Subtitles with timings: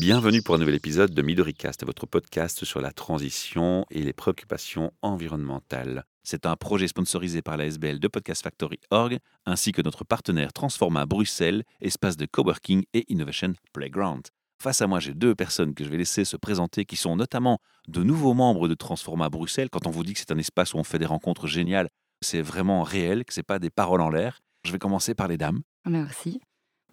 [0.00, 4.92] Bienvenue pour un nouvel épisode de Midoricast, votre podcast sur la transition et les préoccupations
[5.02, 6.04] environnementales.
[6.22, 10.52] C'est un projet sponsorisé par la SBL de Podcast Factory Org, ainsi que notre partenaire
[10.52, 14.22] Transforma Bruxelles, espace de coworking et innovation playground.
[14.62, 17.58] Face à moi, j'ai deux personnes que je vais laisser se présenter, qui sont notamment
[17.88, 19.68] de nouveaux membres de Transforma Bruxelles.
[19.68, 21.88] Quand on vous dit que c'est un espace où on fait des rencontres géniales,
[22.20, 24.38] c'est vraiment réel, que ce n'est pas des paroles en l'air.
[24.64, 25.60] Je vais commencer par les dames.
[25.86, 26.40] Merci.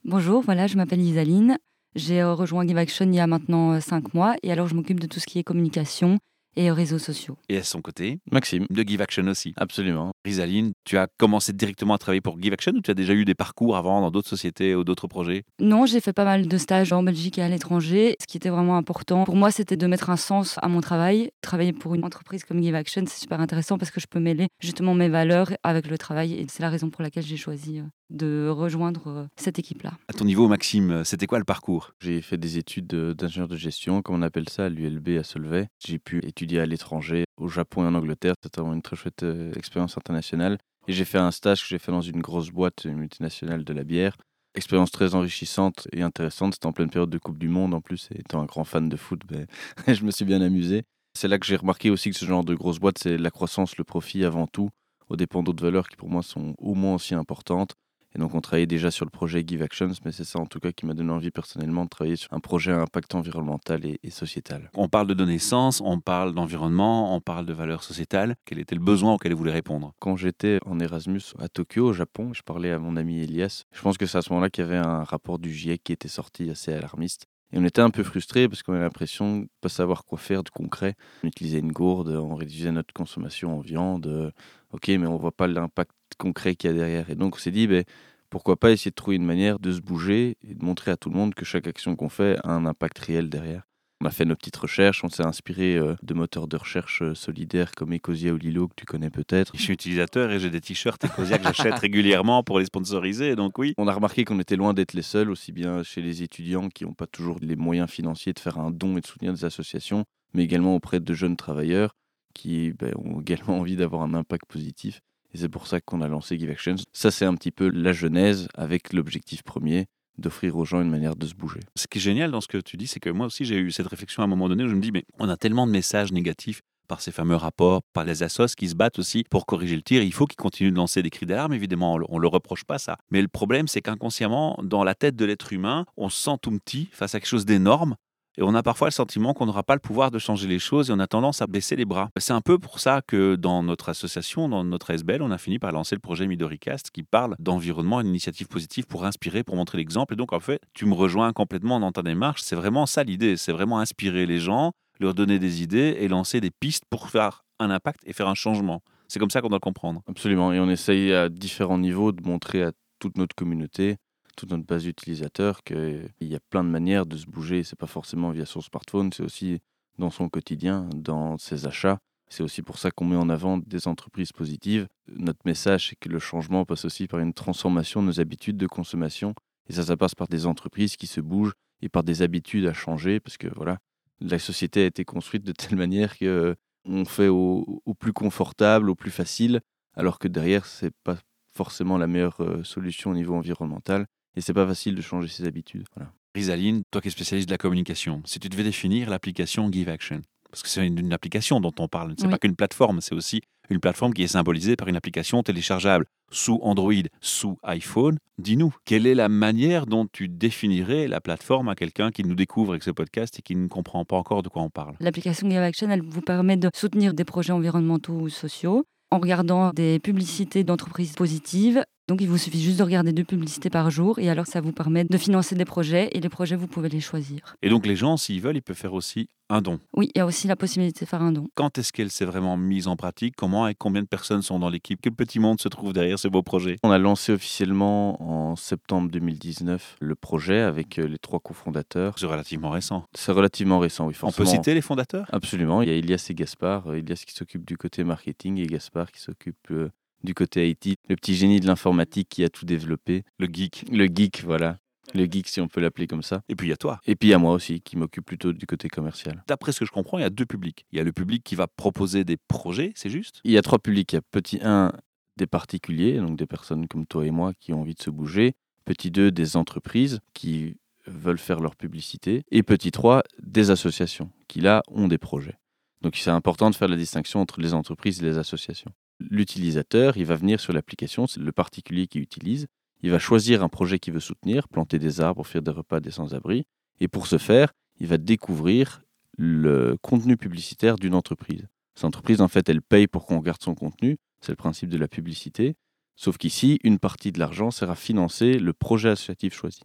[0.04, 1.60] Bonjour, voilà, je m'appelle Isaline.
[1.96, 4.76] J'ai euh, rejoint Give Action il y a maintenant euh, cinq mois et alors je
[4.76, 6.20] m'occupe de tout ce qui est communication
[6.58, 7.38] et réseaux sociaux.
[7.50, 8.66] Et à son côté, Maxime.
[8.70, 9.54] de Give Action aussi.
[9.58, 10.12] Absolument.
[10.24, 13.26] Risaline, tu as commencé directement à travailler pour Give Action ou tu as déjà eu
[13.26, 15.44] des parcours avant dans d'autres sociétés ou d'autres projets?
[15.60, 18.16] Non, j'ai fait pas mal de stages en Belgique et à l'étranger.
[18.22, 21.30] Ce qui était vraiment important pour moi, c'était de mettre un sens à mon travail.
[21.42, 24.48] Travailler pour une entreprise comme Give Action, c'est super intéressant parce que je peux mêler
[24.62, 27.84] justement mes valeurs avec le travail et c'est la raison pour laquelle j'ai choisi euh,
[28.10, 29.94] de rejoindre euh, cette équipe-là.
[30.08, 31.92] À ton niveau, Maxime, c'était quoi le parcours?
[32.00, 35.24] J'ai fait des études de- d'ingénieur de gestion, comme on appelle ça, à l'ULB à
[35.24, 35.68] Solvay.
[35.86, 38.36] J'ai pu étudier à l'étranger, au Japon et en Angleterre.
[38.44, 40.58] C'était vraiment une très chouette euh, expérience internationale.
[40.88, 43.84] Et j'ai fait un stage que j'ai fait dans une grosse boîte multinationale de la
[43.84, 44.16] bière.
[44.54, 46.54] Expérience très enrichissante et intéressante.
[46.54, 48.08] C'était en pleine période de Coupe du Monde en plus.
[48.14, 49.48] Et étant un grand fan de foot, ben,
[49.88, 50.84] je me suis bien amusé.
[51.18, 53.78] C'est là que j'ai remarqué aussi que ce genre de grosse boîte, c'est la croissance,
[53.78, 54.70] le profit avant tout,
[55.10, 57.74] au dépend d'autres valeurs qui pour moi sont au moins aussi importantes.
[58.16, 60.60] Et donc on travaillait déjà sur le projet Give Actions, mais c'est ça en tout
[60.60, 64.00] cas qui m'a donné envie personnellement de travailler sur un projet à impact environnemental et,
[64.04, 64.70] et sociétal.
[64.74, 68.36] On parle de donner sens, on parle d'environnement, on parle de valeurs sociétales.
[68.46, 69.94] Quel était le besoin auquel vous voulez répondre?
[70.00, 73.64] Quand j'étais en Erasmus à Tokyo, au Japon, je parlais à mon ami Elias.
[73.74, 75.92] Je pense que c'est à ce moment-là qu'il y avait un rapport du GIEC qui
[75.92, 77.26] était sorti assez alarmiste.
[77.52, 80.18] Et on était un peu frustrés parce qu'on avait l'impression de ne pas savoir quoi
[80.18, 80.96] faire de concret.
[81.24, 84.34] On utilisait une gourde, on réduisait notre consommation en viande.
[84.76, 87.10] Ok, mais on voit pas l'impact concret qu'il y a derrière.
[87.10, 87.86] Et donc on s'est dit, ben,
[88.30, 91.10] pourquoi pas essayer de trouver une manière de se bouger et de montrer à tout
[91.10, 93.64] le monde que chaque action qu'on fait a un impact réel derrière.
[94.02, 97.16] On a fait nos petites recherches, on s'est inspiré euh, de moteurs de recherche euh,
[97.16, 99.54] solidaires comme Ecosia ou Lilo que tu connais peut-être.
[99.56, 103.58] Je suis utilisateur et j'ai des t-shirts Ecosia que j'achète régulièrement pour les sponsoriser, donc
[103.58, 103.74] oui.
[103.78, 106.84] On a remarqué qu'on était loin d'être les seuls, aussi bien chez les étudiants qui
[106.84, 110.04] n'ont pas toujours les moyens financiers de faire un don et de soutenir des associations,
[110.34, 111.96] mais également auprès de jeunes travailleurs
[112.36, 115.02] qui ben, ont également envie d'avoir un impact positif.
[115.34, 116.76] Et c'est pour ça qu'on a lancé Give Actions.
[116.94, 119.88] Ça, c'est un petit peu la genèse avec l'objectif premier
[120.18, 121.60] d'offrir aux gens une manière de se bouger.
[121.76, 123.72] Ce qui est génial dans ce que tu dis, c'est que moi aussi j'ai eu
[123.72, 125.72] cette réflexion à un moment donné où je me dis, mais on a tellement de
[125.72, 129.76] messages négatifs par ces fameux rapports, par les assos qui se battent aussi pour corriger
[129.76, 130.04] le tir.
[130.04, 132.78] Il faut qu'ils continuent de lancer des cris d'alarme, évidemment, on ne le reproche pas
[132.78, 132.98] ça.
[133.12, 136.52] Mais le problème, c'est qu'inconsciemment, dans la tête de l'être humain, on se sent tout
[136.52, 137.96] petit face à quelque chose d'énorme.
[138.38, 140.90] Et on a parfois le sentiment qu'on n'aura pas le pouvoir de changer les choses
[140.90, 142.10] et on a tendance à baisser les bras.
[142.18, 145.60] C'est un peu pour ça que dans notre association, dans notre SBL, on a fini
[145.60, 149.78] par lancer le projet Midoricast qui parle d'environnement, une initiative positive pour inspirer, pour montrer
[149.78, 150.14] l'exemple.
[150.14, 152.42] Et donc, en fait, tu me rejoins complètement dans ta démarche.
[152.44, 153.38] C'est vraiment ça l'idée.
[153.38, 157.44] C'est vraiment inspirer les gens, leur donner des idées et lancer des pistes pour faire
[157.60, 158.82] un impact et faire un changement.
[159.08, 160.02] C'est comme ça qu'on doit comprendre.
[160.08, 160.52] Absolument.
[160.52, 163.98] Et on essaye à différents niveaux de montrer à toute notre communauté,
[164.36, 167.64] toute notre base d'utilisateurs, qu'il y a plein de manières de se bouger.
[167.64, 169.60] C'est pas forcément via son smartphone, c'est aussi
[169.98, 172.00] dans son quotidien, dans ses achats.
[172.28, 174.88] C'est aussi pour ça qu'on met en avant des entreprises positives.
[175.08, 178.68] Notre message, c'est que le changement passe aussi par une transformation de nos habitudes de
[178.68, 179.36] consommation.
[179.70, 182.74] Et ça, ça passe par des entreprises qui se bougent et par des habitudes à
[182.74, 183.78] changer, parce que voilà,
[184.20, 186.56] la société a été construite de telle manière que
[186.86, 189.62] on fait au, au plus confortable, au plus facile,
[189.96, 191.18] alors que derrière, c'est pas
[191.56, 194.06] forcément la meilleure euh, solution au niveau environnemental.
[194.36, 195.86] Et c'est pas facile de changer ses habitudes.
[195.96, 196.12] Voilà.
[196.36, 200.22] Risaline, toi qui es spécialiste de la communication, si tu devais définir l'application Give Action,
[200.52, 202.32] parce que c'est une, une application dont on parle, c'est Oui.
[202.32, 206.60] pas qu'une plateforme, c'est aussi une plateforme qui est symbolisée par une application téléchargeable sous
[206.62, 208.18] Android, sous iPhone.
[208.38, 212.72] Dis-nous, quelle est la manière dont tu définirais la plateforme à quelqu'un qui nous découvre
[212.74, 214.96] avec ce podcast et qui ne comprend pas encore de quoi on parle?
[215.00, 219.72] L'application Give Action, elle vous permet de soutenir des projets environnementaux ou sociaux en regardant
[219.72, 221.84] des publicités d'entreprises positives.
[222.08, 224.72] Donc, il vous suffit juste de regarder deux publicités par jour et alors ça vous
[224.72, 227.56] permet de financer des projets et les projets, vous pouvez les choisir.
[227.64, 229.80] Et donc les gens, s'ils veulent, ils peuvent faire aussi un don.
[229.96, 231.48] Oui, il y a aussi la possibilité de faire un don.
[231.56, 233.36] Quand est-ce qu'elle s'est vraiment mise en pratique?
[233.36, 235.00] Comment et combien de personnes sont dans l'équipe?
[235.02, 239.10] Quel petit monde se trouve derrière ce beau projet On a lancé officiellement en septembre
[239.10, 242.16] 2019 le projet avec euh, les trois cofondateurs.
[242.20, 243.06] C'est relativement récent.
[243.14, 244.50] C'est relativement récent, oui, On peut forcément.
[244.52, 245.28] citer les fondateurs?
[245.32, 245.82] Absolument.
[245.82, 246.88] Il y a Elias et Gaspard.
[246.88, 249.90] Euh, Elias qui s'occupe du côté marketing et Gaspard qui s'occupe euh,
[250.26, 250.98] du côté IT.
[251.08, 253.24] Le petit génie de l'informatique qui a tout développé.
[253.40, 253.86] Le geek.
[253.92, 254.80] Le geek, voilà.
[255.14, 256.42] Le geek, si on peut l'appeler comme ça.
[256.50, 257.00] Et puis il y a toi.
[257.06, 259.44] Et puis il y a moi aussi qui m'occupe plutôt du côté commercial.
[259.48, 260.86] D'après ce que je comprends, il y a deux publics.
[260.92, 263.40] Il y a le public qui va proposer des projets, c'est juste?
[263.46, 264.12] Il y a trois publics.
[264.12, 264.92] Il y a petit 1,
[265.38, 268.56] des particuliers, donc des personnes comme toi et moi qui ont envie de se bouger.
[268.84, 270.76] Petit 2, des entreprises qui
[271.08, 272.44] veulent faire leur publicité.
[272.52, 275.58] Et petit 3, des associations qui là ont des projets.
[276.02, 278.92] Donc c'est important de faire la distinction entre les entreprises et les associations.
[279.20, 282.68] L'utilisateur, il va venir sur l'application, c'est le particulier qui utilise,
[283.02, 286.12] il va choisir un projet qu'il veut soutenir, planter des arbres, faire des repas des
[286.12, 286.66] sans-abri,
[287.00, 289.04] et pour ce faire, il va découvrir
[289.38, 291.68] le contenu publicitaire d'une entreprise.
[291.96, 294.98] Cette entreprise, en fait, elle paye pour qu'on regarde son contenu, c'est le principe de
[294.98, 295.76] la publicité,
[296.16, 299.82] sauf qu'ici, une partie de l'argent sert à financer le projet associatif choisi.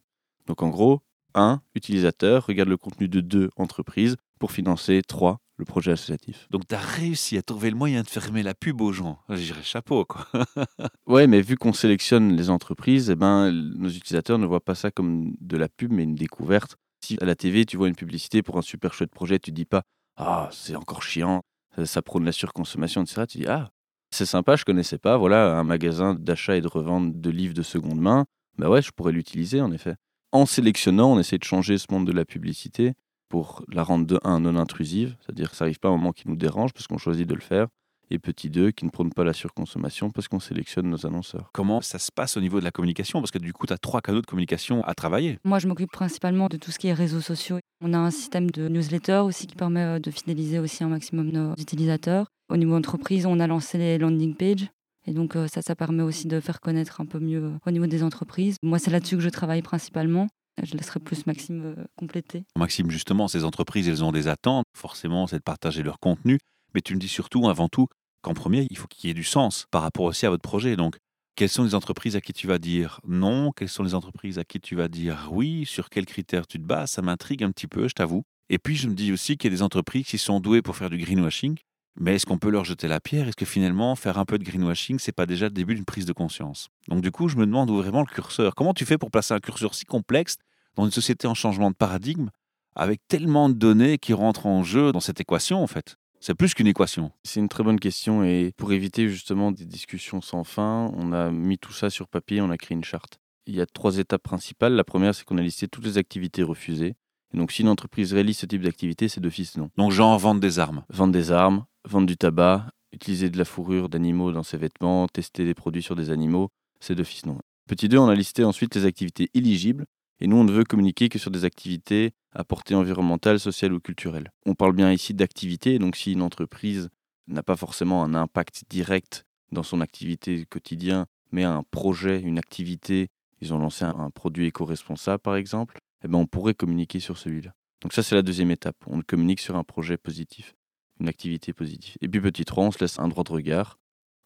[0.47, 1.03] Donc en gros,
[1.35, 6.49] un utilisateur regarde le contenu de deux entreprises pour financer trois le projet associatif.
[6.51, 9.21] Donc tu as réussi à trouver le moyen de fermer la pub aux gens.
[9.29, 10.27] J'irais chapeau quoi.
[11.07, 14.91] ouais, mais vu qu'on sélectionne les entreprises, eh ben, nos utilisateurs ne voient pas ça
[14.91, 16.77] comme de la pub, mais une découverte.
[17.05, 19.65] Si à la TV, tu vois une publicité pour un super chouette projet, tu dis
[19.65, 19.83] pas
[20.17, 21.43] Ah, c'est encore chiant,
[21.85, 23.23] ça, prône la surconsommation, etc.
[23.29, 23.71] Tu dis Ah,
[24.11, 25.17] c'est sympa, je connaissais pas.
[25.17, 28.27] Voilà, un magasin d'achat et de revente de livres de seconde main.
[28.59, 29.95] Bah ouais, je pourrais l'utiliser en effet.
[30.33, 32.95] En sélectionnant, on essaie de changer ce monde de la publicité
[33.31, 36.13] pour la rendre de 1 non intrusive, c'est-à-dire que ça n'arrive pas à un moment
[36.13, 37.69] qui nous dérange parce qu'on choisit de le faire,
[38.11, 41.51] et petit 2 qui ne prône pas la surconsommation parce qu'on sélectionne nos annonceurs.
[41.53, 43.21] Comment ça se passe au niveau de la communication?
[43.21, 45.39] Parce que du coup, tu as trois canaux de communication à travailler.
[45.45, 47.59] Moi, je m'occupe principalement de tout ce qui est réseaux sociaux.
[47.81, 51.31] On a un système de newsletter aussi qui permet euh, de fidéliser aussi un maximum
[51.31, 52.27] nos utilisateurs.
[52.51, 54.69] Au niveau entreprise, on a lancé les landing pages.
[55.07, 57.71] Et donc euh, ça, ça permet aussi de faire connaître un peu mieux euh, au
[57.71, 58.57] niveau des entreprises.
[58.63, 60.27] Moi, c'est là-dessus que je travaille principalement.
[60.63, 62.45] Je laisserai plus Maxime euh, compléter.
[62.57, 64.67] Maxime, justement, ces entreprises, elles ont des attentes.
[64.77, 66.39] Forcément, c'est de partager leur contenu.
[66.75, 67.89] Mais tu me dis surtout, avant tout,
[68.23, 70.77] qu'en premier, il faut qu'il y ait du sens par rapport aussi à votre projet.
[70.77, 70.97] Donc,
[71.37, 73.53] quelles sont les entreprises à qui tu vas dire non?
[73.53, 75.65] Quelles sont les entreprises à qui tu vas dire oui?
[75.67, 76.91] Sur quels critères tu te bases?
[76.91, 78.25] Ça m'intrigue un petit peu, je t'avoue.
[78.49, 80.77] Et puis, je me dis aussi qu'il y a des entreprises qui sont douées pour
[80.77, 81.57] faire du greenwashing.
[81.99, 83.29] Mais est-ce qu'on peut leur jeter la pierre?
[83.29, 86.07] Est-ce que finalement, faire un peu de greenwashing, c'est pas déjà le début d'une prise
[86.07, 86.69] de conscience?
[86.89, 88.55] Donc, du coup, je me demande où vraiment le curseur.
[88.55, 90.37] Comment tu fais pour placer un curseur si complexe
[90.77, 92.31] dans une société en changement de paradigme,
[92.75, 96.53] avec tellement de données qui rentrent en jeu dans cette équation, en fait c'est plus
[96.53, 97.13] qu'une équation.
[97.25, 101.31] C'est une très bonne question et pour éviter justement des discussions sans fin, on a
[101.31, 103.19] mis tout ça sur papier, on a créé une charte.
[103.47, 104.75] Il y a trois étapes principales.
[104.75, 106.95] La première, c'est qu'on a listé toutes les activités refusées.
[107.33, 109.71] Et donc, si une entreprise réalise ce type d'activité, c'est d'office non.
[109.79, 110.85] Donc, genre vendre des armes.
[110.91, 115.47] Vendre des armes, vendre du tabac, utiliser de la fourrure d'animaux dans ses vêtements, tester
[115.47, 116.51] des produits sur des animaux,
[116.81, 117.39] c'est d'office non.
[117.67, 119.87] Petit 2, on a listé ensuite les activités éligibles
[120.21, 123.81] et nous, on ne veut communiquer que sur des activités à portée environnementale, sociale ou
[123.81, 124.31] culturelle.
[124.47, 126.91] On parle bien ici d'activité, donc si une entreprise
[127.27, 133.09] n'a pas forcément un impact direct dans son activité quotidienne, mais un projet, une activité,
[133.41, 137.53] ils ont lancé un, produit éco-responsable par exemple, eh ben on pourrait communiquer sur celui-là.
[137.83, 138.77] Donc ça, c'est la deuxième étape.
[138.87, 140.55] On communique sur un projet positif,
[141.01, 141.97] une activité positive.
[142.03, 143.79] Et puis petit 3, on se laisse un droit de regard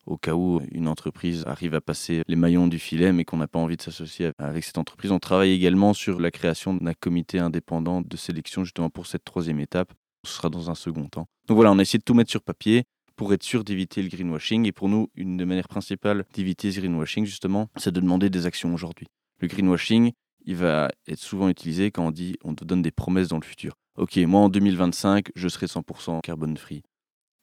[0.06, 3.49] au cas où une entreprise arrive à passer les maillons du filet, mais qu'on n'a
[3.49, 5.12] pas envie de s'associer avec cette entreprise.
[5.12, 9.61] On travaille également sur la création d'un comité indépendant de sélection justement pour cette troisième
[9.61, 9.93] étape.
[10.27, 11.27] Ce sera dans un second temps.
[11.49, 12.85] Donc voilà, on a essayé de tout mettre sur papier
[13.17, 14.67] pour être sûr d'éviter le greenwashing.
[14.67, 18.47] Et pour nous, une des manières principales d'éviter ce greenwashing, justement, c'est de demander des
[18.47, 19.07] actions aujourd'hui.
[19.41, 20.12] Le greenwashing,
[20.47, 23.45] il va être souvent utilisé quand on dit on te donne des promesses dans le
[23.45, 23.75] futur.
[23.97, 26.83] Ok, moi en 2025, je serai 100% carbone free.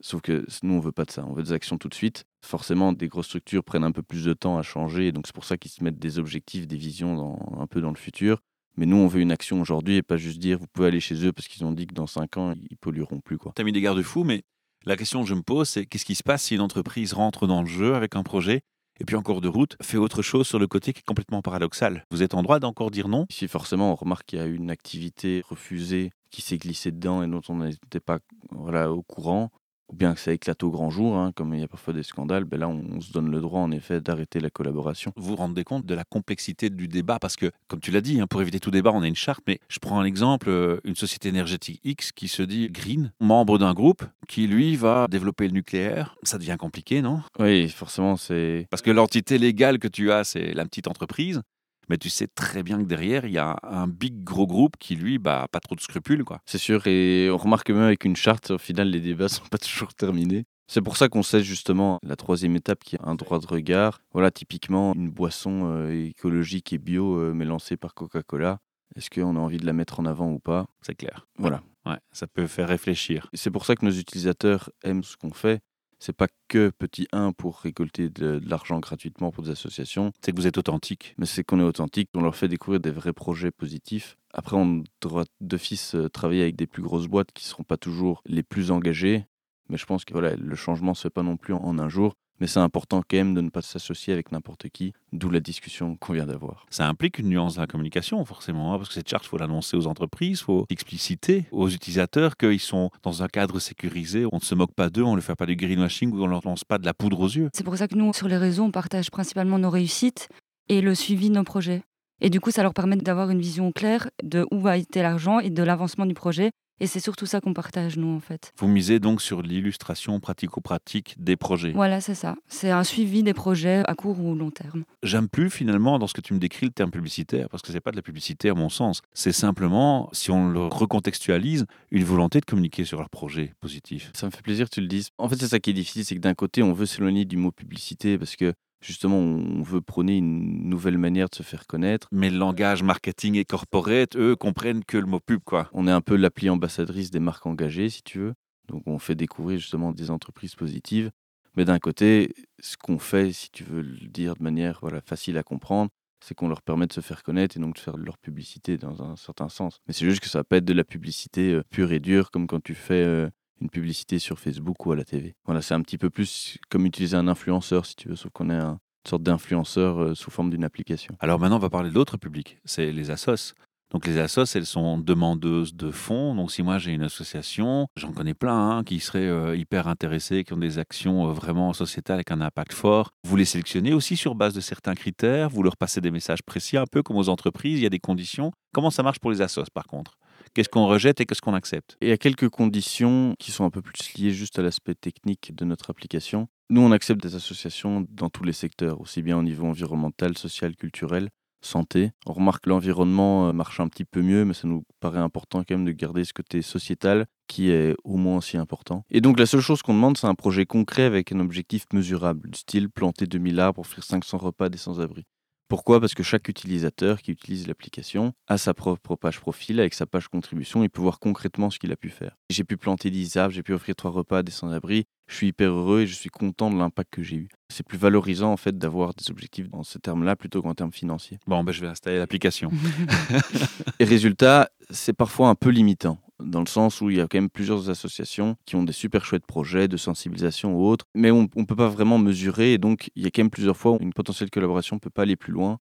[0.01, 1.25] Sauf que nous, on veut pas de ça.
[1.25, 2.25] On veut des actions tout de suite.
[2.43, 5.11] Forcément, des grosses structures prennent un peu plus de temps à changer.
[5.11, 7.97] Donc, c'est pour ça qu'ils se mettent des objectifs, des visions un peu dans le
[7.97, 8.39] futur.
[8.77, 11.25] Mais nous, on veut une action aujourd'hui et pas juste dire vous pouvez aller chez
[11.25, 13.37] eux parce qu'ils ont dit que dans 5 ans, ils pollueront plus.
[13.37, 14.43] Tu as mis des garde-fous, mais
[14.85, 17.47] la question que je me pose, c'est qu'est-ce qui se passe si une entreprise rentre
[17.47, 18.61] dans le jeu avec un projet
[18.99, 21.41] et puis en cours de route, fait autre chose sur le côté qui est complètement
[21.41, 22.05] paradoxal?
[22.11, 23.25] Vous êtes en droit d'encore dire non?
[23.29, 27.27] Si forcément on remarque qu'il y a une activité refusée qui s'est glissée dedans et
[27.27, 28.19] dont on n'était pas
[28.51, 29.51] voilà, au courant,
[29.91, 32.03] ou bien que ça éclate au grand jour, hein, comme il y a parfois des
[32.03, 35.11] scandales, ben là on, se donne le droit en effet d'arrêter la collaboration.
[35.15, 37.19] Vous vous rendez compte de la complexité du débat?
[37.19, 39.41] Parce que, comme tu l'as dit, hein, pour éviter tout débat, on a une charte,
[39.47, 43.57] mais je prends un exemple, euh, une société énergétique X qui se dit green, membre
[43.57, 47.21] d'un groupe qui lui va développer le nucléaire, ça devient compliqué, non?
[47.39, 48.67] Oui, forcément c'est...
[48.69, 51.41] Parce que l'entité légale que tu as, c'est la petite entreprise,
[51.89, 54.95] mais tu sais très bien que derrière, il y a un big gros groupe qui,
[54.95, 56.23] lui, bah, pas trop de scrupules.
[56.23, 56.39] quoi.
[56.45, 59.57] C'est sûr, et on remarque même avec une charte, au final, les débats sont pas
[59.57, 60.45] toujours terminés.
[60.67, 63.99] C'est pour ça qu'on sait justement la troisième étape qui est un droit de regard.
[64.13, 68.59] Voilà, typiquement, une boisson euh, écologique et bio euh, mais lancée par Coca-Cola.
[68.95, 70.67] Est-ce qu'on a envie de la mettre en avant ou pas?
[70.81, 71.27] C'est clair.
[71.37, 71.61] Voilà.
[71.85, 73.29] Ouais, ça peut faire réfléchir.
[73.33, 75.61] C'est pour ça que nos utilisateurs aiment ce qu'on fait
[76.01, 80.11] c'est pas que petit 1 pour récolter de, l'argent gratuitement pour des associations.
[80.25, 81.13] C'est que vous êtes authentique.
[81.19, 84.17] Mais c'est qu'on est authentique, on leur fait découvrir des vrais projets positifs.
[84.33, 87.77] Après, on doit d'office euh, travailler avec des plus grosses boîtes qui ne seront pas
[87.77, 89.27] toujours les plus engagées.
[89.69, 91.87] Mais je pense que voilà, le changement ne se fait pas non plus en un
[91.87, 92.15] jour.
[92.41, 95.95] Mais c'est important quand même de ne pas s'associer avec n'importe qui, d'où la discussion
[95.95, 96.65] qu'on vient d'avoir.
[96.71, 99.37] Ça implique une nuance dans la communication, forcément, hein, parce que cette charte, il faut
[99.37, 104.37] l'annoncer aux entreprises, il faut expliciter aux utilisateurs qu'ils sont dans un cadre sécurisé, on
[104.37, 106.41] ne se moque pas d'eux, on ne fait pas du greenwashing ou on ne leur
[106.43, 107.49] lance pas de la poudre aux yeux.
[107.53, 110.27] C'est pour ça que nous, sur les réseaux, on partage principalement nos réussites
[110.67, 111.83] et le suivi de nos projets.
[112.21, 115.39] Et du coup, ça leur permet d'avoir une vision claire de où va été l'argent
[115.39, 116.49] et de l'avancement du projet.
[116.81, 118.53] Et c'est surtout ça qu'on partage, nous, en fait.
[118.57, 121.73] Vous misez donc sur l'illustration pratico-pratique des projets.
[121.73, 122.35] Voilà, c'est ça.
[122.47, 124.83] C'est un suivi des projets à court ou long terme.
[125.03, 127.81] J'aime plus, finalement, dans ce que tu me décris, le terme publicitaire, parce que c'est
[127.81, 129.01] pas de la publicité à mon sens.
[129.13, 134.09] C'est simplement, si on le recontextualise, une volonté de communiquer sur leur projet positif.
[134.15, 135.09] Ça me fait plaisir que tu le dises.
[135.19, 137.37] En fait, c'est ça qui est difficile, c'est que d'un côté, on veut s'éloigner du
[137.37, 142.07] mot publicité parce que justement, on veut prôner une nouvelle manière de se faire connaître.
[142.11, 145.69] Mais le langage marketing et corporate, eux, comprennent que le mot pub, quoi.
[145.73, 148.33] On est un peu l'appli ambassadrice des marques engagées, si tu veux.
[148.67, 151.11] Donc, on fait découvrir justement des entreprises positives.
[151.55, 155.37] Mais d'un côté, ce qu'on fait, si tu veux le dire de manière voilà, facile
[155.37, 155.91] à comprendre,
[156.23, 158.77] c'est qu'on leur permet de se faire connaître et donc de faire de leur publicité
[158.77, 159.79] dans un certain sens.
[159.87, 162.31] Mais c'est juste que ça va pas être de la publicité euh, pure et dure,
[162.31, 163.29] comme quand tu fais euh,
[163.61, 165.35] une publicité sur Facebook ou à la TV.
[165.45, 168.49] Voilà, c'est un petit peu plus comme utiliser un influenceur, si tu veux, sauf qu'on
[168.49, 171.15] est un, une sorte d'influenceur euh, sous forme d'une application.
[171.19, 173.53] Alors maintenant, on va parler de l'autre public, c'est les assos.
[173.91, 176.33] Donc les assos, elles sont demandeuses de fonds.
[176.33, 180.45] Donc si moi j'ai une association, j'en connais plein hein, qui seraient euh, hyper intéressés,
[180.45, 183.11] qui ont des actions euh, vraiment sociétales avec un impact fort.
[183.27, 185.49] Vous les sélectionnez aussi sur base de certains critères.
[185.49, 187.79] Vous leur passez des messages précis, un peu comme aux entreprises.
[187.79, 188.51] Il y a des conditions.
[188.73, 190.17] Comment ça marche pour les assos par contre?
[190.53, 193.63] Qu'est-ce qu'on rejette et qu'est-ce qu'on accepte Et il y a quelques conditions qui sont
[193.63, 196.49] un peu plus liées juste à l'aspect technique de notre application.
[196.69, 200.75] Nous, on accepte des associations dans tous les secteurs, aussi bien au niveau environnemental, social,
[200.75, 201.29] culturel,
[201.61, 202.11] santé.
[202.25, 205.59] On remarque que l'environnement euh, marche un petit peu mieux, mais ça nous paraît important
[205.59, 209.05] quand même de garder ce côté sociétal qui est au moins aussi important.
[209.09, 212.49] Et donc la seule chose qu'on demande, c'est un projet concret avec un objectif mesurable,
[212.49, 215.25] du style planter 2000 arbres, offrir 500 repas des sans-abri.
[215.71, 216.01] Pourquoi?
[216.01, 220.27] Parce que chaque utilisateur qui utilise l'application a sa propre page profil avec sa page
[220.27, 220.83] contribution.
[220.83, 222.35] Il peut voir concrètement ce qu'il a pu faire.
[222.49, 225.05] J'ai pu planter 10 arbres, j'ai pu offrir 3 repas à des sans-abri.
[225.31, 227.47] Je suis hyper heureux et je suis content de l'impact que j'ai eu.
[227.69, 231.39] C'est plus valorisant en fait d'avoir des objectifs dans ces termes-là plutôt qu'en termes financiers.
[231.47, 232.69] Bon, ben, je vais installer l'application.
[233.99, 237.37] et résultat, c'est parfois un peu limitant dans le sens où il y a quand
[237.37, 241.47] même plusieurs associations qui ont des super chouettes projets de sensibilisation ou autres, mais on
[241.55, 243.97] ne peut pas vraiment mesurer, et donc il y a quand même plusieurs fois où
[244.01, 245.77] une potentielle collaboration ne peut pas aller plus loin,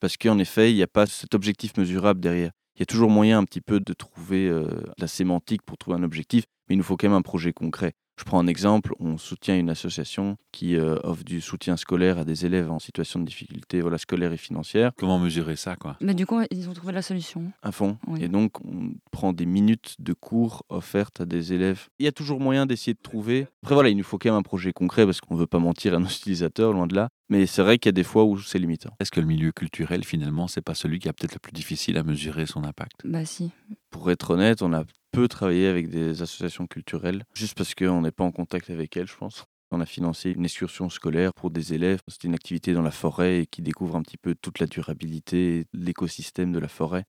[0.00, 2.52] parce qu'en effet, il n'y a pas cet objectif mesurable derrière.
[2.76, 5.96] Il y a toujours moyen un petit peu de trouver euh, la sémantique pour trouver
[5.96, 7.94] un objectif, mais il nous faut quand même un projet concret.
[8.16, 12.24] Je prends un exemple, on soutient une association qui euh, offre du soutien scolaire à
[12.24, 14.92] des élèves en situation de difficulté voilà, scolaire et financière.
[14.96, 15.96] Comment mesurer ça quoi?
[16.00, 17.52] Mais du coup, ils ont trouvé la solution.
[17.62, 17.98] À fond.
[18.06, 18.22] Oui.
[18.22, 21.88] Et donc, on prend des minutes de cours offertes à des élèves.
[21.98, 23.48] Il y a toujours moyen d'essayer de trouver.
[23.62, 25.58] Après, voilà, il nous faut quand même un projet concret parce qu'on ne veut pas
[25.58, 27.08] mentir à nos utilisateurs, loin de là.
[27.30, 28.90] Mais c'est vrai qu'il y a des fois où c'est limitant.
[29.00, 31.96] Est-ce que le milieu culturel, finalement, c'est pas celui qui a peut-être le plus difficile
[31.96, 33.00] à mesurer son impact?
[33.04, 33.50] Bah si.
[33.90, 38.10] Pour être honnête, on a peu travaillé avec des associations culturelles, juste parce qu'on n'est
[38.10, 39.44] pas en contact avec elles, je pense.
[39.70, 42.00] On a financé une excursion scolaire pour des élèves.
[42.08, 45.66] C'était une activité dans la forêt et qui découvre un petit peu toute la durabilité,
[45.72, 47.04] l'écosystème de la forêt.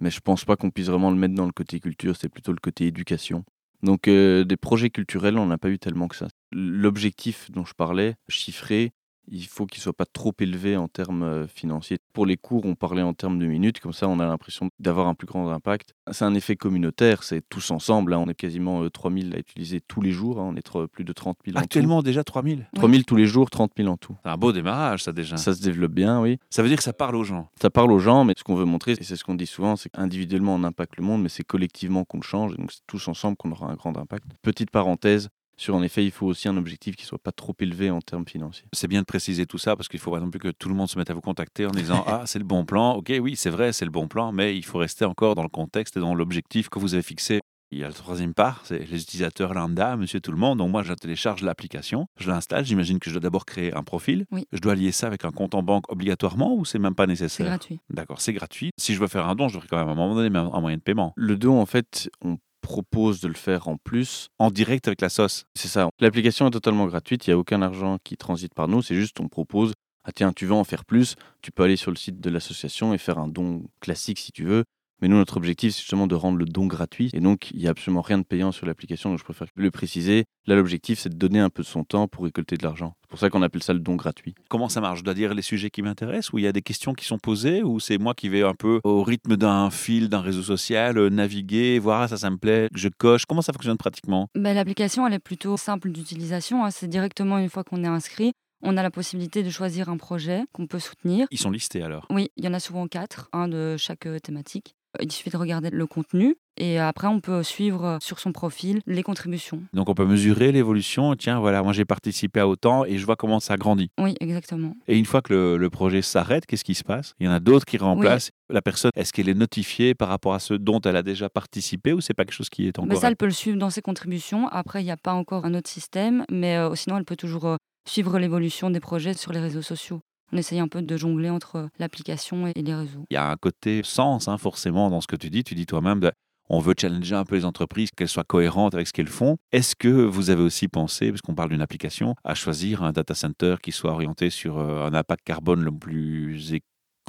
[0.00, 2.52] Mais je pense pas qu'on puisse vraiment le mettre dans le côté culture, c'est plutôt
[2.52, 3.44] le côté éducation.
[3.82, 6.28] Donc euh, des projets culturels, on n'a pas eu tellement que ça.
[6.52, 8.92] L'objectif dont je parlais, chiffré,
[9.28, 11.98] il faut qu'il soit pas trop élevé en termes euh, financiers.
[12.12, 15.06] Pour les cours, on parlait en termes de minutes, comme ça on a l'impression d'avoir
[15.06, 15.94] un plus grand impact.
[16.10, 18.14] C'est un effet communautaire, c'est tous ensemble.
[18.14, 18.18] hein.
[18.18, 20.50] On est quasiment euh, 3000 à utiliser tous les jours, hein.
[20.52, 21.64] on est plus de 30 000 en tout.
[21.64, 24.16] Actuellement, déjà 3000 3000 tous les jours, 30 000 en tout.
[24.24, 25.36] C'est un beau démarrage, ça déjà.
[25.36, 26.38] Ça se développe bien, oui.
[26.50, 27.48] Ça veut dire que ça parle aux gens.
[27.60, 29.76] Ça parle aux gens, mais ce qu'on veut montrer, et c'est ce qu'on dit souvent,
[29.76, 32.80] c'est qu'individuellement on impacte le monde, mais c'est collectivement qu'on le change, et donc c'est
[32.86, 34.24] tous ensemble qu'on aura un grand impact.
[34.42, 37.90] Petite parenthèse, sur en effet, il faut aussi un objectif qui soit pas trop élevé
[37.90, 38.64] en termes financiers.
[38.72, 40.74] C'est bien de préciser tout ça parce qu'il faut pas non plus que tout le
[40.74, 42.94] monde se mette à vous contacter en disant Ah, c'est le bon plan.
[42.94, 45.48] Ok, oui, c'est vrai, c'est le bon plan, mais il faut rester encore dans le
[45.48, 47.40] contexte et dans l'objectif que vous avez fixé.
[47.72, 50.58] Il y a la troisième part, c'est les utilisateurs lambda, monsieur tout le monde.
[50.58, 52.66] Donc moi, je télécharge l'application, je l'installe.
[52.66, 54.26] J'imagine que je dois d'abord créer un profil.
[54.30, 54.46] Oui.
[54.52, 57.12] Je dois lier ça avec un compte en banque obligatoirement ou c'est même pas C'est
[57.12, 57.80] nécessaire gratuit.
[57.88, 58.72] D'accord, c'est gratuit.
[58.76, 60.60] Si je veux faire un don, je devrais quand même à un moment donner un
[60.60, 61.14] moyen de paiement.
[61.16, 64.28] Le don, en fait, on propose de le faire en plus.
[64.38, 65.44] En direct avec la sauce.
[65.54, 65.90] C'est ça.
[66.00, 69.20] L'application est totalement gratuite, il n'y a aucun argent qui transite par nous, c'est juste
[69.20, 72.20] on propose, ah tiens, tu veux en faire plus, tu peux aller sur le site
[72.20, 74.64] de l'association et faire un don classique si tu veux,
[75.02, 77.10] Mais nous, notre objectif, c'est justement de rendre le don gratuit.
[77.12, 79.10] Et donc, il n'y a absolument rien de payant sur l'application.
[79.10, 80.24] Donc, je préfère le préciser.
[80.46, 82.94] Là, l'objectif, c'est de donner un peu de son temps pour récolter de l'argent.
[83.02, 84.36] C'est pour ça qu'on appelle ça le don gratuit.
[84.48, 85.00] Comment ça marche?
[85.00, 87.18] Je dois dire les sujets qui m'intéressent ou il y a des questions qui sont
[87.18, 90.96] posées ou c'est moi qui vais un peu au rythme d'un fil, d'un réseau social,
[90.98, 93.26] euh, naviguer, voir ah, ça, ça me plaît, je coche.
[93.26, 94.28] Comment ça fonctionne pratiquement?
[94.36, 96.64] Ben, L'application, elle est plutôt simple d'utilisation.
[96.64, 96.70] Hein.
[96.70, 98.32] C'est directement une fois qu'on est inscrit.
[98.62, 101.26] On a la possibilité de choisir un projet qu'on peut soutenir.
[101.32, 102.06] Ils sont listés alors?
[102.10, 104.76] Oui, il y en a souvent quatre, un de chaque euh, thématique.
[105.00, 108.80] Il suffit de regarder le contenu et après on peut suivre euh, sur son profil
[108.86, 109.62] les contributions.
[109.72, 111.14] Donc on peut mesurer l'évolution.
[111.16, 113.90] Tiens, voilà, moi j'ai participé à autant et je vois comment ça grandit.
[113.98, 114.76] Oui, exactement.
[114.86, 117.14] Et une fois que le, projet s'arrête, qu'est-ce qui se passe?
[117.18, 118.90] Il y en a d'autres qui remplacent la personne.
[118.94, 122.12] Est-ce qu'elle est notifiée par rapport à ce dont elle a déjà participé ou c'est
[122.12, 124.48] pas quelque chose qui est encore mais Ça, elle peut le suivre dans ses contributions.
[124.48, 127.56] Après, il n'y a pas encore un autre système, mais euh, sinon elle peut toujours
[127.88, 130.00] suivre l'évolution des projets sur les réseaux sociaux.
[130.32, 133.04] On essaye un peu de jongler entre l'application et les réseaux.
[133.10, 135.44] Il y a un côté sens, hein, forcément, dans ce que tu dis.
[135.44, 136.00] Tu dis toi-même,
[136.48, 139.36] on veut challenger un peu les entreprises, qu'elles soient cohérentes avec ce qu'elles font.
[139.52, 143.56] Est-ce que vous avez aussi pensé, puisqu'on parle d'une application, à choisir un data center
[143.62, 146.54] qui soit orienté sur euh, un impact carbone le plus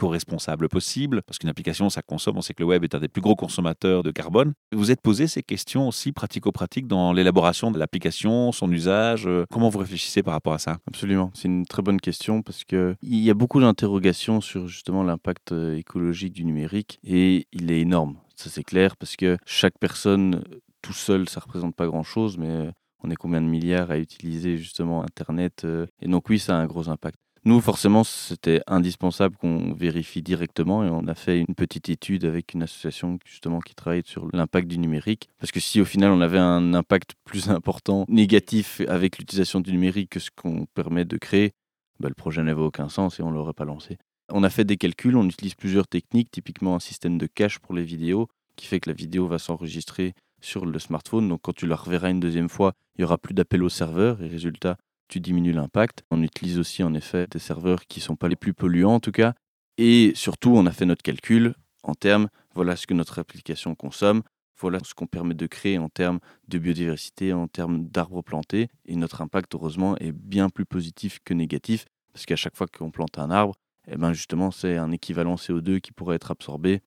[0.03, 3.07] co-responsable possible, parce qu'une application, ça consomme, on sait que le web est un des
[3.07, 4.53] plus gros consommateurs de carbone.
[4.73, 9.25] Vous êtes posé ces questions aussi pratico-pratiques dans l'élaboration de l'application, son usage.
[9.27, 10.79] Euh, comment vous réfléchissez par rapport à ça?
[10.87, 15.53] Absolument, c'est une très bonne question parce qu'il y a beaucoup d'interrogations sur justement l'impact
[15.53, 20.43] euh, écologique du numérique et il est énorme, ça c'est clair, parce que chaque personne
[20.81, 22.71] tout seul, ça représente pas grand-chose, mais
[23.03, 26.59] on est combien de milliards à utiliser justement Internet euh, Et donc oui, ça a
[26.59, 27.17] un gros impact.
[27.45, 32.53] Nous, forcément, c'était indispensable qu'on vérifie directement et on a fait une petite étude avec
[32.53, 35.27] une association justement qui travaille sur l'impact du numérique.
[35.39, 39.73] Parce que si au final on avait un impact plus important négatif avec l'utilisation du
[39.73, 41.51] numérique que ce qu'on permet de créer,
[41.99, 43.97] bah, le projet n'avait aucun sens et on ne l'aurait pas lancé.
[44.31, 47.75] On a fait des calculs, on utilise plusieurs techniques, typiquement un système de cache pour
[47.75, 51.27] les vidéos qui fait que la vidéo va s'enregistrer sur le smartphone.
[51.27, 54.21] Donc quand tu la reverras une deuxième fois, il n'y aura plus d'appel au serveur
[54.21, 54.77] et résultat,
[55.13, 56.03] tu diminues l'impact.
[56.09, 58.99] On utilise aussi en effet des serveurs qui ne sont pas les plus polluants en
[58.99, 59.35] tout cas.
[59.77, 61.53] Et surtout, on a fait notre calcul
[61.83, 64.23] en termes, voilà ce que notre application consomme,
[64.57, 68.69] voilà ce qu'on permet de créer en termes de biodiversité, en termes d'arbres plantés.
[68.85, 72.89] Et notre impact, heureusement, est bien plus positif que négatif, parce qu'à chaque fois qu'on
[72.89, 73.53] plante un arbre,
[73.87, 76.81] eh ben justement, c'est un équivalent CO2 qui pourrait être absorbé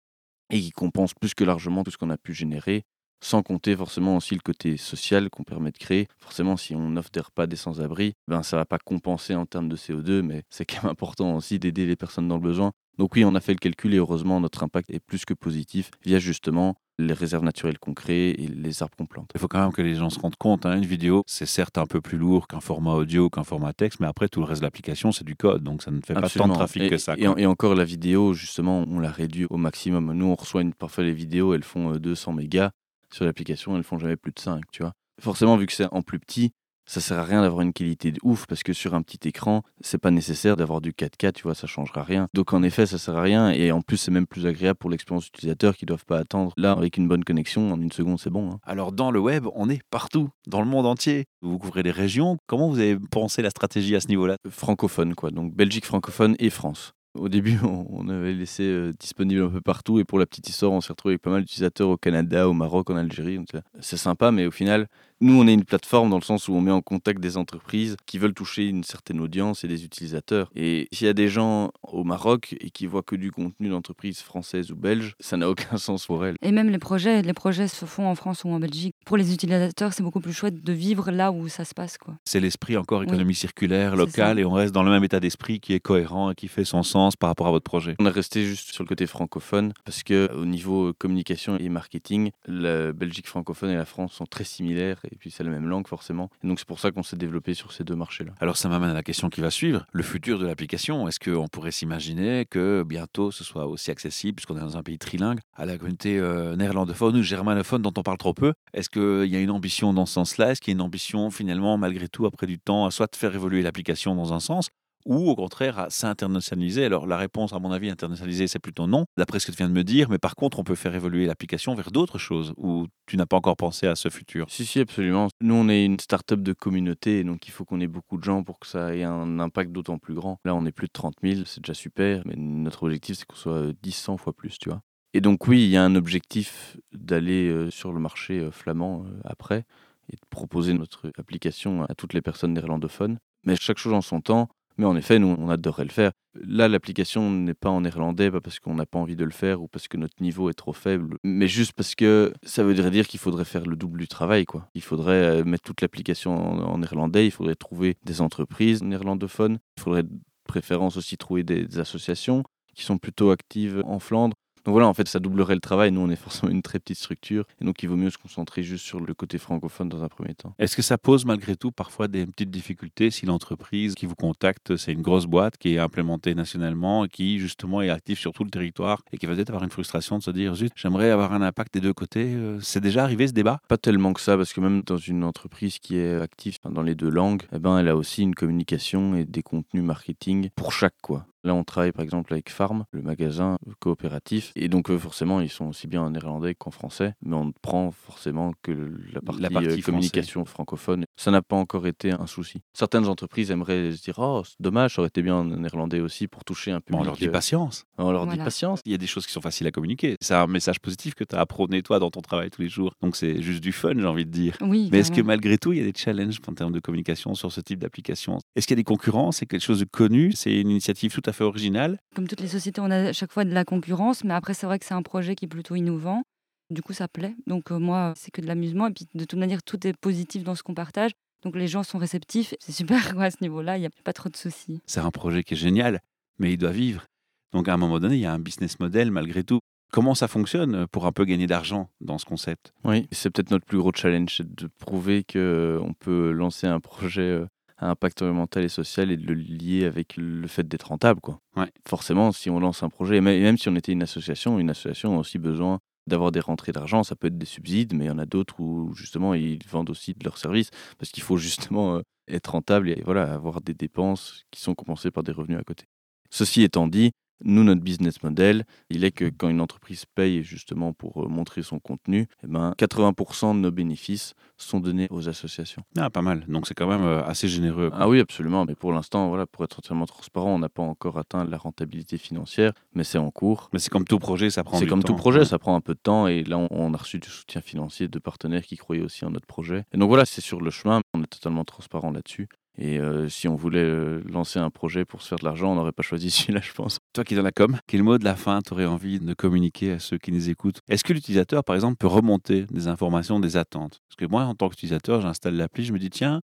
[0.50, 2.82] et qui compense plus que largement tout ce qu'on a pu générer
[3.20, 6.08] sans compter forcément aussi le côté social qu'on permet de créer.
[6.18, 9.68] Forcément, si on offre des repas des sans-abri, ben ça va pas compenser en termes
[9.68, 12.72] de CO2, mais c'est quand même important aussi d'aider les personnes dans le besoin.
[12.98, 15.90] Donc oui, on a fait le calcul et heureusement, notre impact est plus que positif
[16.04, 19.30] via justement les réserves naturelles qu'on crée et les arbres qu'on plante.
[19.34, 21.76] Il faut quand même que les gens se rendent compte, hein, une vidéo, c'est certes
[21.76, 24.62] un peu plus lourd qu'un format audio, qu'un format texte, mais après tout le reste
[24.62, 27.14] de l'application, c'est du code, donc ça ne fait pas tant de trafic que ça.
[27.18, 30.14] Et, et, encore la vidéo, justement, on la réduit au maximum.
[30.14, 32.70] Nous, on reçoit une, parfois les vidéos, elles font 200 euh, mégas
[33.12, 34.92] sur l'application, elles font jamais plus de 5, tu vois.
[35.20, 36.52] Forcément, vu que c'est en plus petit,
[36.88, 39.62] ça sert à rien d'avoir une qualité de ouf parce que sur un petit écran,
[39.80, 42.28] c'est pas nécessaire d'avoir du 4K, tu vois, ça changera rien.
[42.32, 44.88] Donc en effet, ça sert à rien et en plus c'est même plus agréable pour
[44.88, 46.52] l'expérience utilisateur qui doivent pas attendre.
[46.56, 48.52] Là, avec une bonne connexion, en une seconde, c'est bon.
[48.52, 48.60] Hein.
[48.62, 51.24] Alors dans le web, on est partout, dans le monde entier.
[51.42, 52.36] Vous couvrez les régions.
[52.46, 54.36] Comment vous avez pensé la stratégie à ce niveau-là?
[54.48, 55.30] Francophone, quoi.
[55.30, 56.92] Donc Belgique francophone et France.
[57.18, 60.72] Au début, on avait laissé euh, disponible un peu partout et pour la petite histoire,
[60.72, 63.38] on s'est retrouvé avec pas mal d'utilisateurs au Canada, au Maroc, en Algérie.
[63.80, 64.88] C'est sympa, mais au final,
[65.20, 67.96] nous, on est une plateforme dans le sens où on met en contact des entreprises
[68.04, 70.50] qui veulent toucher une certaine audience et des utilisateurs.
[70.54, 74.20] Et s'il y a des gens au Maroc et qui voient que du contenu d'entreprises
[74.20, 76.36] françaises ou belges, ça n'a aucun sens pour elles.
[76.42, 78.94] Et même les projets, les projets se font en France ou en Belgique.
[79.06, 81.96] Pour les utilisateurs, c'est beaucoup plus chouette de vivre là où ça se passe.
[81.96, 82.14] quoi.
[82.24, 85.72] C'est l'esprit encore économie circulaire, locale, et on reste dans le même état d'esprit qui
[85.72, 87.94] est cohérent et qui fait son sens par rapport à votre projet.
[87.98, 92.32] On est resté juste sur le côté francophone parce que au niveau communication et marketing,
[92.46, 95.86] la Belgique francophone et la France sont très similaires et puis c'est la même langue
[95.86, 96.30] forcément.
[96.42, 98.32] Donc c'est pour ça qu'on s'est développé sur ces deux marchés-là.
[98.40, 101.08] Alors ça m'amène à la question qui va suivre, le futur de l'application.
[101.08, 104.98] Est-ce qu'on pourrait s'imaginer que bientôt ce soit aussi accessible, puisqu'on est dans un pays
[104.98, 109.30] trilingue, à la communauté euh, néerlandophone ou germanophone dont on parle trop peu Est-ce qu'il
[109.30, 110.52] y a une ambition dans ce sens-là?
[110.52, 113.16] Est-ce qu'il y a une ambition finalement, malgré tout, après du temps, à soit de
[113.16, 114.70] faire évoluer l'application dans un sens,
[115.06, 119.06] ou au contraire à s'internationaliser Alors la réponse, à mon avis, internationaliser, c'est plutôt non,
[119.16, 121.26] d'après ce que tu viens de me dire, mais par contre, on peut faire évoluer
[121.26, 124.80] l'application vers d'autres choses, ou tu n'as pas encore pensé à ce futur Si, si,
[124.80, 125.28] absolument.
[125.40, 128.42] Nous, on est une start-up de communauté, donc il faut qu'on ait beaucoup de gens
[128.42, 130.38] pour que ça ait un impact d'autant plus grand.
[130.44, 133.36] Là, on est plus de 30 000, c'est déjà super, mais notre objectif, c'est qu'on
[133.36, 134.82] soit 10, 100 fois plus, tu vois.
[135.16, 139.04] Et donc oui, il y a un objectif d'aller euh, sur le marché euh, flamand
[139.06, 139.64] euh, après
[140.12, 143.18] et de proposer notre application à toutes les personnes néerlandophones.
[143.44, 146.12] Mais chaque chose en son temps, Mais en effet, nous, on adorerait le faire.
[146.34, 149.62] Là, l'application n'est pas en néerlandais, pas parce qu'on n'a pas envie de le faire
[149.62, 153.08] ou parce que notre niveau est trop faible, mais juste parce que ça voudrait dire
[153.08, 154.44] qu'il faudrait faire le double du travail.
[154.44, 154.68] Quoi.
[154.74, 159.82] Il faudrait euh, mettre toute l'application en, néerlandais, il faudrait trouver des entreprises néerlandophones, il
[159.82, 160.10] faudrait de
[160.46, 162.42] préférence aussi trouver des associations
[162.74, 164.36] qui sont plutôt actives en Flandre.
[164.66, 165.92] Donc voilà, en fait, ça doublerait le travail.
[165.92, 167.44] Nous, on est forcément une très petite structure.
[167.60, 170.34] Et donc, il vaut mieux se concentrer juste sur le côté francophone dans un premier
[170.34, 170.54] temps.
[170.58, 174.76] Est-ce que ça pose malgré tout parfois des petites difficultés si l'entreprise qui vous contacte,
[174.76, 178.42] c'est une grosse boîte qui est implémentée nationalement et qui justement est active sur tout
[178.42, 181.32] le territoire et qui va peut-être avoir une frustration de se dire zut, j'aimerais avoir
[181.32, 182.34] un impact des deux côtés.
[182.34, 183.60] Euh, C'est déjà arrivé ce débat?
[183.68, 186.96] Pas tellement que ça, parce que même dans une entreprise qui est active dans les
[186.96, 190.96] deux langues, eh ben, elle a aussi une communication et des contenus marketing pour chaque
[191.02, 191.24] quoi.
[191.44, 195.48] Là, on travaille par exemple avec Farm, le magasin coopératif, et donc euh, forcément, ils
[195.48, 198.72] sont aussi bien en néerlandais qu'en français, mais on ne prend forcément que
[199.12, 201.04] la partie, La partie euh, communication francophone.
[201.16, 202.62] Ça n'a pas encore été un souci.
[202.72, 206.26] Certaines entreprises aimeraient se dire Oh, c'est dommage, ça aurait été bien en néerlandais aussi
[206.28, 207.00] pour toucher un Bon, public.
[207.00, 207.84] on leur dit euh, patience.
[207.98, 208.80] on leur dit patience.
[208.84, 210.16] Il y a des choses qui sont faciles à communiquer.
[210.20, 212.68] C'est un message positif que tu as à prôner toi dans ton travail tous les
[212.68, 212.92] jours.
[213.02, 214.56] Donc c'est juste du fun, j'ai envie de dire.
[214.60, 214.88] Oui.
[214.92, 217.52] Mais est-ce que malgré tout, il y a des challenges en termes de communication sur
[217.52, 218.38] ce type d'application?
[218.56, 219.32] Est-ce qu'il y a des concurrents?
[219.32, 220.32] C'est quelque chose de connu?
[220.32, 223.32] C'est une initiative tout à fait originale Comme toutes les sociétés, on a à chaque
[223.32, 225.74] fois de la concurrence, mais après, c'est vrai que c'est un projet qui est plutôt
[225.74, 226.22] innovant.
[226.70, 227.34] Du coup, ça plaît.
[227.46, 228.88] Donc, euh, moi, c'est que de l'amusement.
[228.88, 231.12] Et puis, de toute manière, tout est positif dans ce qu'on partage.
[231.42, 232.54] Donc, les gens sont réceptifs.
[232.60, 233.76] C'est super quoi, à ce niveau-là.
[233.76, 234.80] Il n'y a pas trop de soucis.
[234.86, 236.00] C'est un projet qui est génial,
[236.38, 237.06] mais il doit vivre.
[237.52, 239.60] Donc à un moment donné, il y a un business model malgré tout.
[239.90, 242.74] Comment ça fonctionne pour un peu gagner d'argent dans ce concept?
[242.84, 247.40] Oui, c'est peut-être notre plus gros challenge, c'est de prouver qu'on peut lancer un projet
[247.78, 251.20] à impact environnemental et social et de le lier avec le fait d'être rentable.
[251.20, 251.40] Quoi.
[251.56, 251.70] Ouais.
[251.86, 254.70] Forcément, si on lance un projet, et même même si on était une association, une
[254.70, 257.02] association a aussi besoin d'avoir des rentrées d'argent.
[257.02, 259.90] Ça peut être des subsides, mais il y en a d'autres où justement ils vendent
[259.90, 263.74] aussi de leurs services parce qu'il faut justement euh, être rentable et voilà, avoir des
[263.74, 265.84] dépenses qui sont compensées par des revenus à côté.
[266.30, 267.12] Ceci étant dit,
[267.44, 271.62] nous, notre business model, il est que quand une entreprise paye justement pour euh, montrer
[271.62, 275.82] son contenu, eh ben, 80% de nos bénéfices sont donnés aux associations.
[275.98, 276.44] Ah, pas mal.
[276.48, 277.90] Donc c'est quand même euh, assez généreux.
[277.92, 278.64] Ah oui, absolument.
[278.64, 282.16] Mais pour l'instant, voilà, pour être entièrement transparent, on n'a pas encore atteint la rentabilité
[282.18, 283.68] financière, mais c'est en cours.
[283.72, 285.12] Mais c'est comme tout projet, ça prend C'est comme temps.
[285.12, 287.60] tout projet, ça prend un peu de temps et là on a reçu du soutien
[287.60, 289.84] financier de partenaires qui croyaient aussi en notre projet.
[289.92, 292.48] Et donc voilà, c'est sur le chemin, on est totalement transparent là-dessus.
[292.78, 295.74] Et euh, si on voulait euh, lancer un projet pour se faire de l'argent, on
[295.76, 296.98] n'aurait pas choisi celui-là, je pense.
[297.12, 299.34] Toi qui es dans la com, quel mot de la fin tu aurais envie de
[299.34, 300.80] communiquer à ceux qui nous écoutent?
[300.88, 304.00] Est-ce que l'utilisateur, par exemple, peut remonter des informations, des attentes?
[304.08, 306.40] Parce que moi, en tant qu'utilisateur, j'installe l'appli, je me dis, tiens,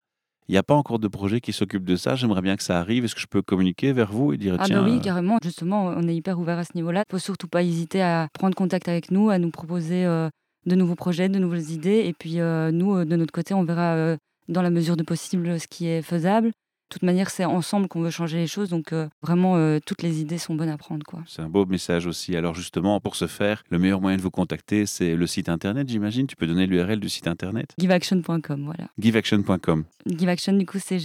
[0.49, 2.79] il n'y a pas encore de projet qui s'occupe de ça, j'aimerais bien que ça
[2.79, 5.01] arrive, est-ce que je peux communiquer vers vous et dire, Ah tiens, bah oui, euh,
[5.01, 5.37] carrément.
[5.41, 7.03] Justement, on est hyper ouvert à ce niveau-là.
[7.07, 10.29] Il faut surtout pas hésiter à prendre contact avec nous, à nous proposer euh,
[10.65, 12.03] de nouveaux projets, de nouvelles idées.
[12.05, 15.59] Et puis euh, nous, de notre côté, on verra euh, dans la mesure de possible
[15.59, 16.47] ce qui est faisable.
[16.47, 16.53] De
[16.99, 18.69] toute manière, c'est ensemble qu'on veut changer les choses.
[18.69, 21.03] Donc euh, vraiment, euh, toutes les idées sont bonnes à prendre.
[21.05, 21.23] Quoi.
[21.27, 22.35] c'est un beau message aussi.
[22.35, 25.89] Alors justement, pour ce faire, le meilleur moyen de vous contacter, c'est le site internet,
[25.89, 26.27] j'imagine.
[26.27, 28.89] Tu peux donner l'URL du site internet Giveaction.com, voilà.
[28.99, 29.85] giveaction.com.
[30.05, 30.99] Giveaction, du coup, c'est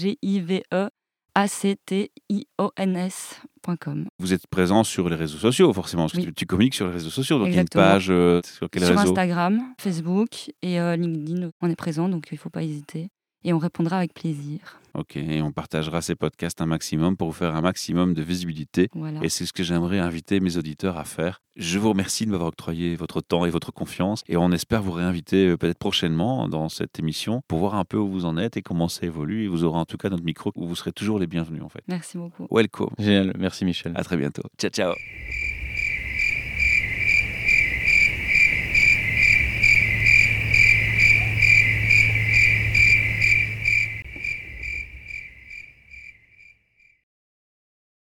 [2.75, 4.07] G-I-V-E-A-C-T-I-O-N-S.com.
[4.19, 6.27] Vous êtes présent sur les réseaux sociaux, forcément, parce que Oui.
[6.27, 7.39] tu, tu communiques sur les réseaux sociaux.
[7.39, 7.85] Donc Exactement.
[7.85, 9.11] il y a une page euh, sur quel Sur réseau?
[9.11, 13.09] Instagram, Facebook et euh, LinkedIn, on est présent, donc il ne faut pas hésiter.
[13.45, 14.81] Et on répondra avec plaisir.
[14.95, 18.89] Ok, et on partagera ces podcasts un maximum pour vous faire un maximum de visibilité.
[18.95, 19.21] Voilà.
[19.23, 21.41] Et c'est ce que j'aimerais inviter mes auditeurs à faire.
[21.55, 24.23] Je vous remercie de m'avoir octroyé votre temps et votre confiance.
[24.29, 27.97] Et on espère vous réinviter euh, peut-être prochainement dans cette émission pour voir un peu
[27.97, 29.45] où vous en êtes et comment ça évolue.
[29.45, 31.69] Et vous aurez en tout cas notre micro où vous serez toujours les bienvenus en
[31.69, 31.83] fait.
[31.87, 32.49] Merci beaucoup.
[32.51, 32.91] Welcome.
[32.99, 33.93] Génial, merci Michel.
[33.95, 34.43] À très bientôt.
[34.59, 34.95] Ciao, ciao.